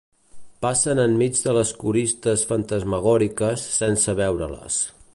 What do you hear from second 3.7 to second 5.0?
sense veure-les.